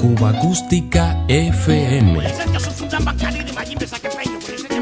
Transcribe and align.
Cuba 0.00 0.30
Acústica 0.30 1.16
FM. 1.28 2.20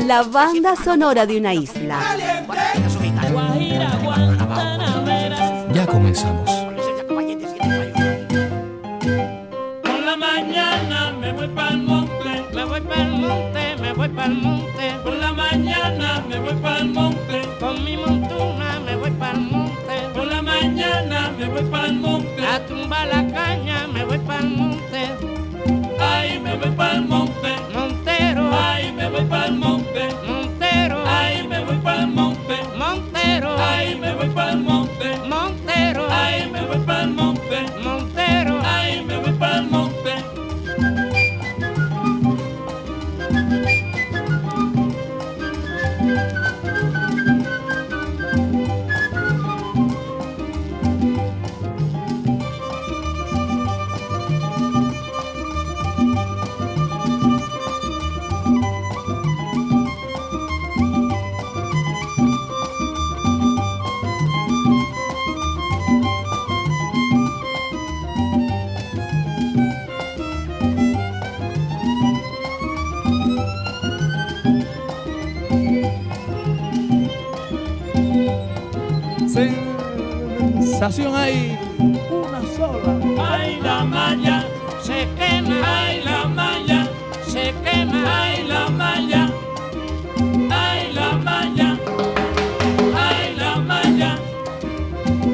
La 0.06 0.22
banda 0.22 0.74
sonora 0.82 1.26
de 1.26 1.36
una 1.36 1.52
isla. 1.52 2.00
Ya 5.74 5.86
comenzamos. 5.86 6.50
Por 9.82 10.00
la 10.06 10.16
mañana 10.16 11.12
me 11.20 11.32
voy 11.34 11.48
pa'l 11.48 11.82
monte, 11.82 12.42
me 12.54 12.64
voy 12.64 12.80
pa'l 12.80 13.10
monte, 13.10 13.76
me 13.78 13.92
voy 13.92 14.08
pa'l 14.08 14.34
monte. 14.36 14.94
Por 15.04 15.16
la 15.16 15.32
mañana 15.34 16.24
me 16.26 16.38
voy 16.38 16.54
pa'l 16.62 16.88
monte, 16.88 17.09
me 21.40 21.48
voy 21.48 21.62
pa'l 21.70 21.94
monte, 21.94 22.46
a 22.46 22.66
tumbar 22.66 23.08
la 23.08 23.26
caña 23.32 23.86
me 23.86 24.04
voy 24.04 24.18
pa'l 24.18 24.46
monte. 24.50 25.02
Ay, 25.98 26.38
me 26.38 26.54
voy 26.56 26.70
pa'l 26.76 26.89
Sensación 80.80 81.14
hay 81.14 81.58
una 82.10 82.40
sola. 82.56 82.98
Ay, 83.30 83.60
la 83.62 83.84
malla 83.84 84.46
se 84.82 85.06
quema. 85.14 85.56
Ay, 85.62 86.00
la 86.02 86.24
malla 86.24 86.88
se 87.28 87.52
quema. 87.62 88.22
Ay, 88.22 88.46
la 88.48 88.70
malla. 88.70 89.30
Ay, 90.50 90.92
la 90.94 91.12
malla. 91.18 91.78
Ay, 92.96 93.34
la 93.36 93.56
malla. 93.56 94.18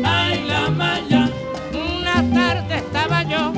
Ay, 0.04 0.44
la 0.48 0.68
malla. 0.68 1.30
Una 1.72 2.34
tarde 2.34 2.78
estaba 2.78 3.22
yo 3.22 3.52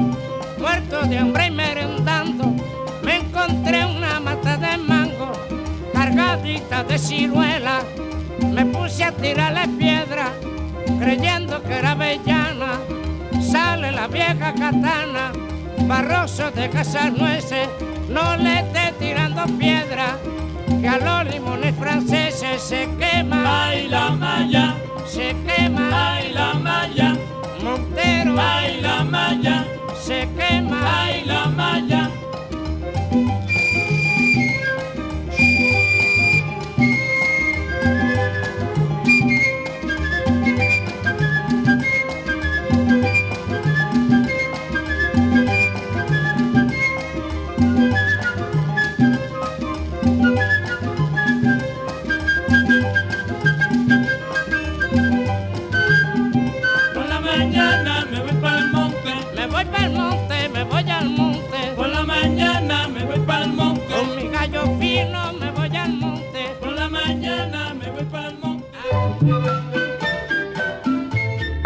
muerto 0.58 1.00
de 1.06 1.16
hambre 1.16 1.46
y 1.46 1.50
merendando. 1.52 2.54
Me 3.02 3.16
encontré 3.16 3.86
una 3.86 4.20
mata 4.20 4.58
de 4.58 4.76
mango 4.76 5.32
cargadita 5.94 6.84
de 6.84 6.98
ciruela. 6.98 7.80
Me 8.52 8.66
puse 8.66 9.04
a 9.04 9.10
tirarle 9.10 9.66
piedra 9.78 9.97
creyendo 11.08 11.62
que 11.62 11.72
era 11.72 11.92
avellana. 11.92 12.80
Sale 13.40 13.92
la 13.92 14.08
vieja 14.08 14.52
katana, 14.52 15.32
barroso 15.86 16.50
de 16.50 16.68
casas 16.68 17.12
nueces. 17.12 17.66
No 18.10 18.36
le 18.36 18.60
esté 18.60 18.92
tirando 18.98 19.46
piedra, 19.58 20.18
que 20.80 20.88
a 20.88 20.98
los 20.98 21.32
limones 21.32 21.74
franceses 21.76 22.60
se 22.60 22.88
quema. 22.98 23.68
Ay, 23.68 23.88
la 23.88 24.10
malla, 24.10 24.74
se 25.06 25.34
quema. 25.46 25.88
Ay, 25.92 26.32
la 26.34 26.52
malla, 26.54 27.16
Montero. 27.64 28.34
Ay, 28.38 28.80
la 28.82 29.02
malla, 29.04 29.64
se 29.98 30.28
quema. 30.36 31.04
Ay, 31.04 31.24
la 31.24 31.46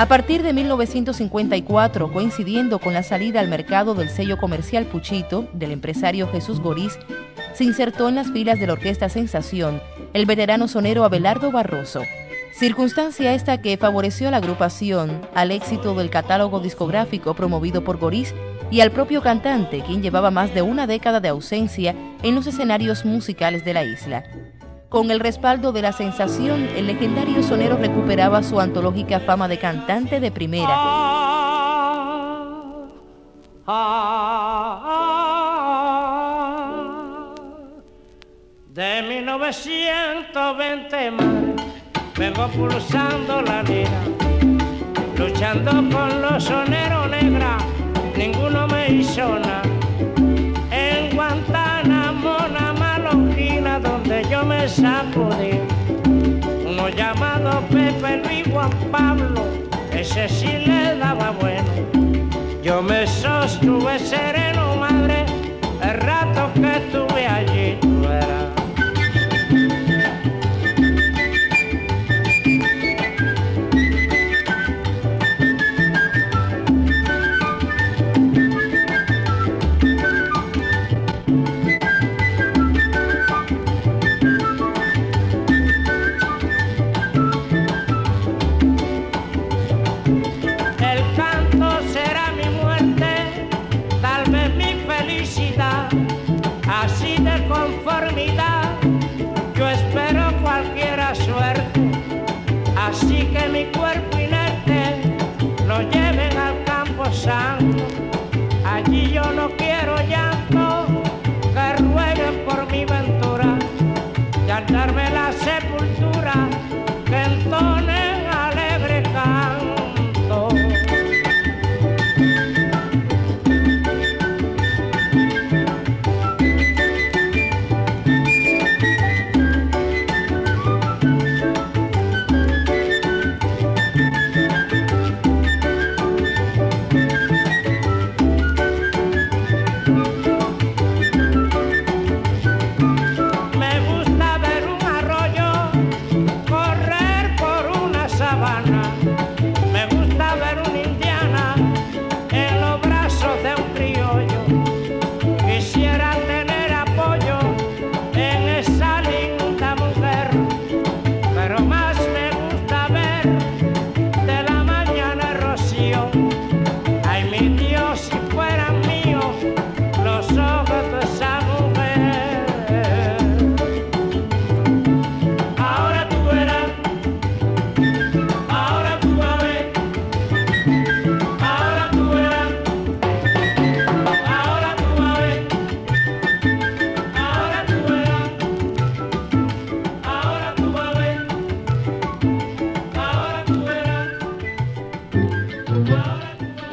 A 0.02 0.06
partir 0.06 0.42
de 0.42 0.52
1954, 0.52 2.12
coincidiendo 2.12 2.80
con 2.80 2.92
la 2.92 3.04
salida 3.04 3.38
al 3.38 3.46
mercado 3.46 3.94
del 3.94 4.08
sello 4.08 4.36
comercial 4.36 4.86
Puchito 4.86 5.46
del 5.52 5.70
empresario 5.70 6.26
Jesús 6.26 6.60
Goriz, 6.60 6.98
se 7.54 7.62
insertó 7.62 8.08
en 8.08 8.16
las 8.16 8.32
filas 8.32 8.58
de 8.58 8.66
la 8.66 8.72
Orquesta 8.72 9.08
Sensación 9.08 9.80
el 10.12 10.26
veterano 10.26 10.66
sonero 10.66 11.04
Abelardo 11.04 11.52
Barroso. 11.52 12.02
Circunstancia 12.52 13.32
esta 13.32 13.62
que 13.62 13.76
favoreció 13.76 14.26
a 14.26 14.30
la 14.32 14.38
agrupación 14.38 15.20
al 15.34 15.52
éxito 15.52 15.94
del 15.94 16.10
catálogo 16.10 16.58
discográfico 16.58 17.34
promovido 17.34 17.84
por 17.84 17.98
Goriz 17.98 18.34
y 18.72 18.80
al 18.80 18.90
propio 18.90 19.20
cantante, 19.20 19.82
quien 19.82 20.02
llevaba 20.02 20.30
más 20.30 20.54
de 20.54 20.62
una 20.62 20.86
década 20.86 21.20
de 21.20 21.28
ausencia 21.28 21.94
en 22.22 22.34
los 22.34 22.46
escenarios 22.46 23.04
musicales 23.04 23.66
de 23.66 23.74
la 23.74 23.84
isla. 23.84 24.24
Con 24.88 25.10
el 25.10 25.20
respaldo 25.20 25.72
de 25.72 25.82
la 25.82 25.92
sensación, 25.92 26.70
el 26.74 26.86
legendario 26.86 27.42
sonero 27.42 27.76
recuperaba 27.76 28.42
su 28.42 28.58
antológica 28.58 29.20
fama 29.20 29.46
de 29.46 29.58
cantante 29.58 30.20
de 30.20 30.30
primera. 30.30 30.74
De 38.68 39.02
1920 39.02 41.10
madre, 41.10 41.56
vengo 42.16 42.48
pulsando 42.48 43.42
la 43.42 43.62
lira, 43.64 44.00
luchando 45.18 45.72
con 45.94 46.22
los 46.22 46.42
soneros 46.42 47.10
negras, 47.10 47.62
ninguno 48.22 48.68
me 48.68 48.88
hizo 48.88 49.36
nada. 49.38 49.62
En 50.70 51.14
Guantánamo, 51.14 52.36
una 52.48 52.72
malonquina 52.72 53.80
donde 53.80 54.24
yo 54.30 54.44
me 54.44 54.68
sacudí, 54.68 55.58
uno 56.64 56.88
llamado 56.88 57.62
Pepe 57.72 58.18
Luis 58.18 58.44
Juan 58.52 58.70
Pablo, 58.92 59.42
ese 59.92 60.28
sí 60.28 60.52
le 60.66 60.96
daba 60.98 61.30
bueno. 61.40 61.70
Yo 62.62 62.80
me 62.80 63.06
sostuve 63.08 63.98
sereno, 63.98 64.76
madre, 64.76 65.26
el 65.82 65.94
rato 66.00 66.50
que 66.54 66.76
estuve 66.76 67.01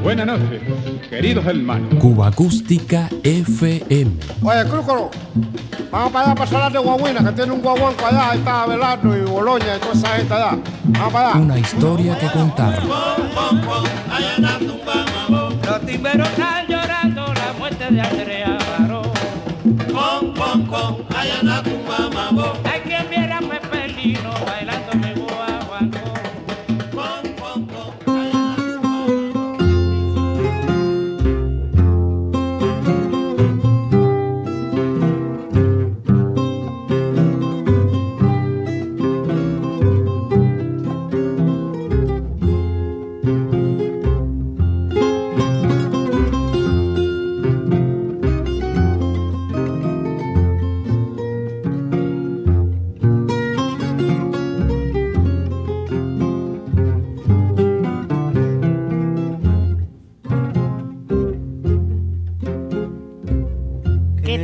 Buenas 0.10 0.26
noches, 0.26 0.60
queridos 1.08 1.46
hermanos. 1.46 1.94
Cuba 2.00 2.30
Acústica 2.30 3.08
FM. 3.22 4.10
Oye, 4.42 4.66
Crúcolo, 4.68 5.12
vamos 5.92 6.12
para 6.12 6.26
allá 6.26 6.36
para 6.36 6.50
Salar 6.50 6.72
de 6.72 6.80
Guaguina, 6.80 7.24
que 7.24 7.32
tiene 7.34 7.52
un 7.52 7.62
guaguanco 7.62 8.08
allá, 8.08 8.32
ahí 8.32 8.40
está 8.40 8.64
Abelardo 8.64 9.16
y 9.16 9.22
Boloña 9.22 9.76
y 9.76 9.80
toda 9.80 9.94
esa 9.94 10.08
gente 10.16 10.34
allá. 10.34 10.58
Vamos 10.86 11.14
para 11.14 11.30
allá. 11.30 11.40
Una 11.40 11.60
historia 11.60 12.18
que 12.18 12.26
contar. 12.32 12.84
Los 15.68 15.82
timberos 15.86 16.28
están 16.28 16.66
llorando 16.68 17.26
la 17.32 17.54
muerte 17.60 17.94
de 17.94 18.02
Andrea 18.02 18.58
Baró. 18.80 19.04
Hay 22.64 22.82
quien 22.82 23.10
viera 23.12 23.38
a 23.38 23.42
Pepe 23.42 23.90
Lino 23.90 24.32
bailando 24.44 24.92
mi 24.96 25.14
guaguancó. 25.22 26.10
¿Qué 28.06 28.19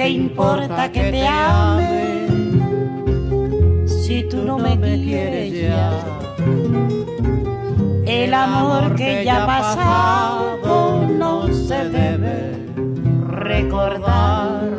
te 0.00 0.08
importa 0.08 0.90
que 0.90 1.10
te 1.10 1.26
ame 1.26 2.26
si 3.84 4.22
tú 4.30 4.38
no 4.44 4.56
me 4.56 4.74
quieres 4.78 5.52
ya? 5.52 5.90
El 8.06 8.32
amor 8.32 8.94
que 8.94 9.26
ya 9.26 9.42
ha 9.42 9.46
pasado 9.46 11.06
no 11.06 11.52
se 11.52 11.90
debe 11.90 12.56
recordar. 13.28 14.70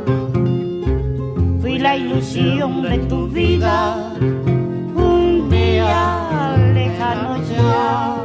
Fui 1.61 1.77
la 1.77 1.97
ilusión 1.97 2.81
de 2.81 2.97
tu 3.11 3.27
vida. 3.27 4.15
un 4.17 5.47
día 5.51 6.57
lejano 6.73 7.37
ya. 7.53 8.15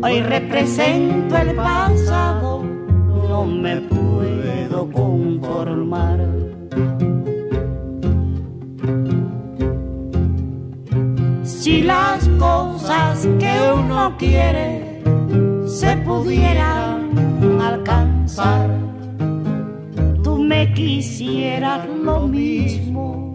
Hoy 0.00 0.20
represento 0.22 1.36
el 1.36 1.56
pasado, 1.56 2.62
no 3.28 3.44
me 3.44 3.93
uno 13.84 14.16
quiere 14.18 15.02
se 15.66 15.96
pudieran 15.98 17.10
alcanzar, 17.60 18.70
tú 20.22 20.38
me 20.38 20.72
quisieras 20.72 21.86
lo 21.88 22.20
mismo 22.20 23.32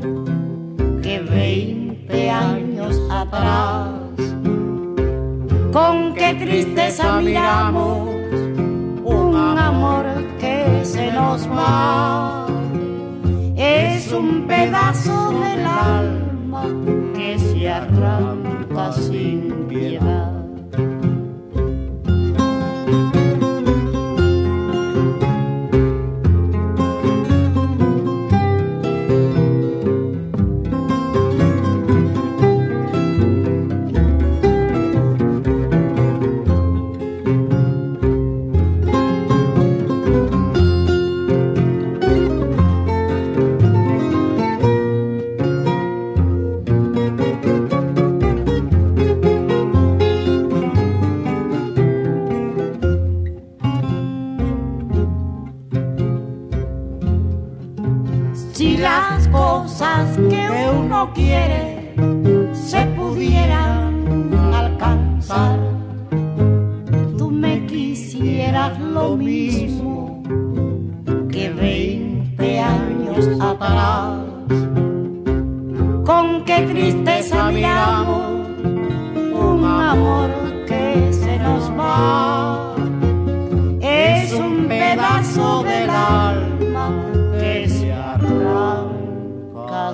que 1.04 1.20
veinte 1.20 2.30
años 2.30 3.00
atrás. 3.12 3.90
Con 5.72 6.14
qué 6.16 6.34
tristeza 6.36 7.22
miramos 7.22 8.10
un 9.04 9.36
amor 9.36 10.06
que 10.40 10.82
se 10.84 11.12
nos 11.12 11.48
va. 11.50 12.48
Es 13.56 14.12
un 14.12 14.48
pedazo 14.48 15.32
del 15.32 15.66
alma 15.66 16.64
que 17.16 17.38
se 17.38 17.70
arranca 17.70 18.29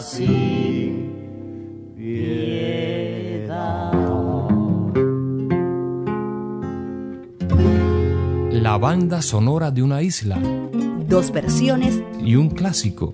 sin 0.06 1.94
piedad. 1.98 3.92
La 8.52 8.78
banda 8.78 9.22
sonora 9.22 9.72
de 9.72 9.82
una 9.82 10.02
isla 10.02 10.40
Dos 11.08 11.32
versiones 11.32 12.02
y 12.20 12.36
un 12.36 12.50
clásico. 12.50 13.14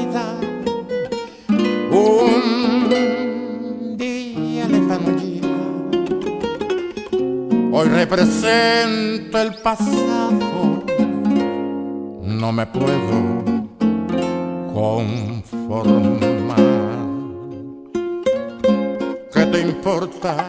Hoy 7.81 7.89
represento 7.89 9.39
el 9.39 9.55
pasado. 9.55 10.83
No 12.21 12.51
me 12.51 12.67
puedo 12.67 13.43
conformar. 14.71 16.59
¿Qué 19.33 19.45
te 19.47 19.61
importa 19.61 20.47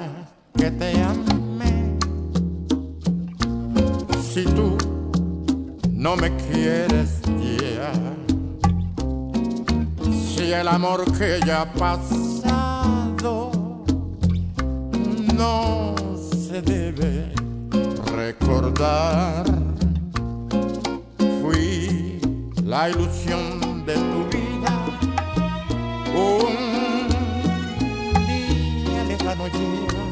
que 0.59 0.71
te 0.73 1.03
ame 1.03 1.97
si 4.31 4.45
tú 4.45 4.77
no 5.91 6.17
me 6.17 6.37
quieres 6.37 7.23
ya? 7.41 7.93
Si 10.13 10.53
el 10.53 10.69
amor 10.69 11.11
que 11.17 11.41
ya 11.47 11.63
ha 11.63 11.73
pasado 11.73 13.51
no 15.35 16.12
se 16.53 16.61
debe 16.61 17.33
recordar. 18.15 19.45
Fui 21.41 22.21
la 22.63 22.91
ilusión 22.91 23.87
de 23.87 23.95
tu 23.95 24.21
vida. 24.35 24.73
Un 26.15 26.55
día 28.27 29.03
lejano 29.09 29.45
llega. 29.47 30.03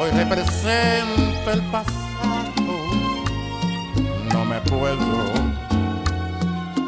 Hoy 0.00 0.10
represento 0.12 1.50
el 1.52 1.62
pasado. 1.70 2.74
No 4.32 4.40
me 4.46 4.58
puedo 4.62 5.14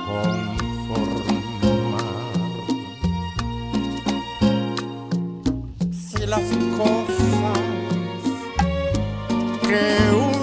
conformar. 0.07 1.05
Si 5.93 6.27
las 6.27 6.47
cosas 6.79 7.04
que 9.75 9.91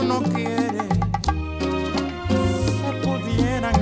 uno 0.01 0.21
quiere 0.33 0.83
se 2.79 2.89
pudieran 3.01 3.79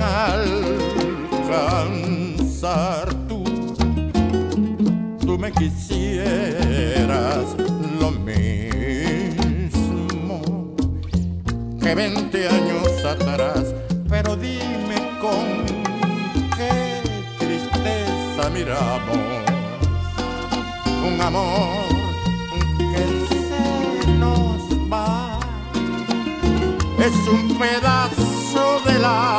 alcanzar 1.50 3.06
tú, 3.26 3.42
tú 5.26 5.32
me 5.38 5.50
quisieras 5.50 7.44
lo 7.98 8.10
mismo 8.12 8.66
que 11.80 11.94
20 11.96 12.48
años 12.48 13.04
atrás, 13.04 13.74
pero 14.08 14.36
dime 14.36 14.98
con 15.20 15.66
qué 16.56 16.70
tristeza 17.40 18.50
miramos 18.50 19.18
un 21.04 21.20
amor 21.20 21.88
que 22.92 23.39
Es 27.00 27.28
un 27.28 27.48
pedazo 27.58 28.80
del 28.84 29.02
alma 29.02 29.29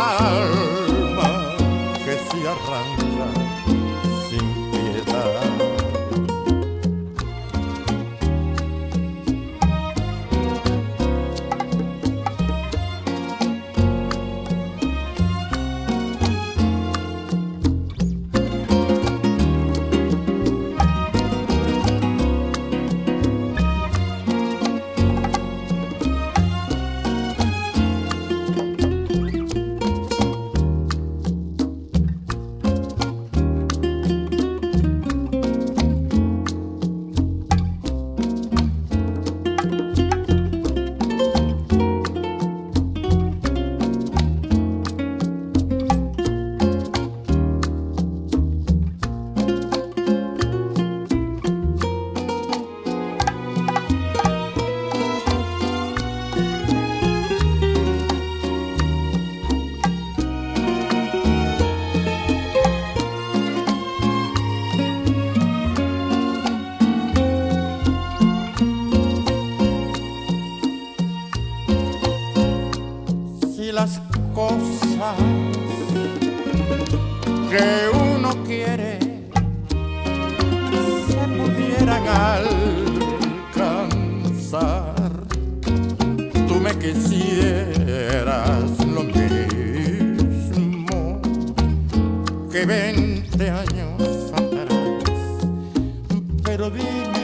dime 96.74 97.24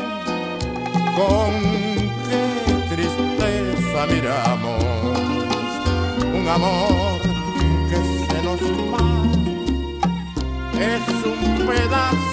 con 1.15 1.51
qué 2.27 2.95
tristeza 2.95 4.05
miramos 4.13 4.83
un 6.33 6.47
amor 6.47 7.19
que 7.89 7.97
se 8.27 8.43
nos 8.43 8.61
va. 8.91 9.05
Es 10.79 11.05
un 11.25 11.67
pedazo. 11.67 12.27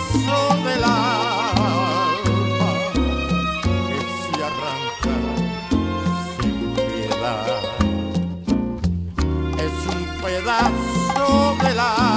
Es 9.58 9.76
un 9.94 10.22
pedazo 10.22 11.56
del 11.62 11.78
alma 11.78 12.13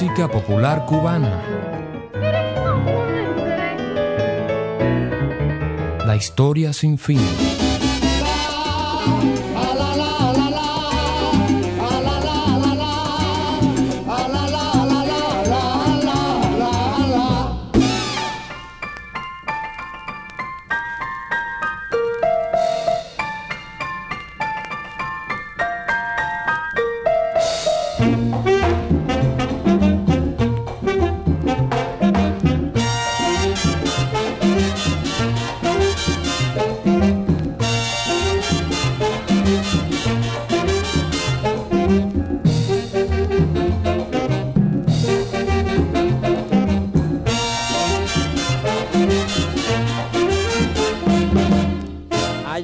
Música 0.00 0.30
popular 0.30 0.86
cubana. 0.86 1.42
La 6.06 6.16
historia 6.16 6.72
sin 6.72 6.96
fin. 6.96 7.20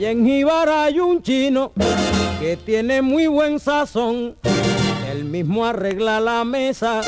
Allá 0.07 0.13
en 0.13 0.25
Jibara 0.25 0.85
hay 0.85 1.01
un 1.01 1.21
chino 1.21 1.73
que 2.39 2.57
tiene 2.57 3.03
muy 3.03 3.27
buen 3.27 3.59
sazón. 3.59 4.37
Él 5.11 5.25
mismo 5.25 5.67
arregla 5.67 6.21
la 6.21 6.45
mesa 6.45 7.01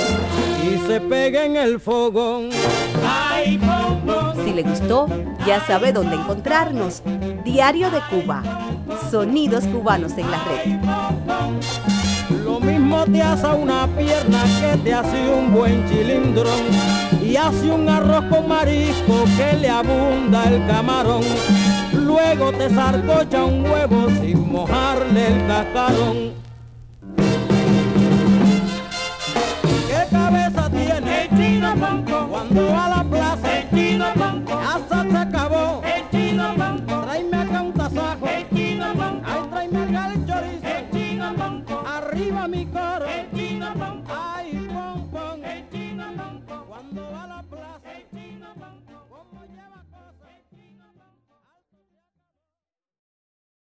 y 0.64 0.85
se 0.85 1.00
pega 1.00 1.45
en 1.45 1.55
el 1.55 1.78
fogón. 1.78 2.49
Ay, 3.07 3.61
Si 4.45 4.52
le 4.52 4.64
gustó, 4.64 5.07
ya 5.47 5.64
sabe 5.64 5.93
dónde 5.93 6.17
encontrarnos. 6.17 7.05
Diario 7.45 7.88
de 7.93 8.00
Cuba. 8.11 8.43
Sonidos 9.12 9.62
cubanos 9.66 10.18
en 10.18 10.29
la 10.33 10.42
red. 10.42 10.81
Lo 12.42 12.59
mismo 12.59 13.05
te 13.05 13.23
hace 13.23 13.46
una 13.46 13.87
pierna 13.96 14.42
que 14.61 14.77
te 14.79 14.92
hace 14.92 15.31
un 15.33 15.53
buen 15.55 15.88
chilindrón 15.88 16.64
y 17.23 17.37
hace 17.37 17.70
un 17.70 17.88
arroz 17.88 18.25
con 18.29 18.49
marisco 18.49 19.25
que 19.37 19.57
le 19.57 19.68
abunda 19.68 20.42
el 20.51 20.66
camarón. 20.66 21.23
Luego 22.09 22.51
te 22.53 22.71
zarcocha 22.71 23.44
un 23.44 23.66
huevo 23.66 24.09
sin 24.09 24.51
mojarle 24.51 25.27
el 25.27 25.47
cascarón. 25.47 26.33
¿Qué 29.87 30.07
cabeza 30.11 30.71
tiene 30.71 31.25
el 31.25 31.29
chino 31.37 31.75
cuando 32.31 32.68
va 32.71 32.87
a 32.87 32.88
la 32.88 33.05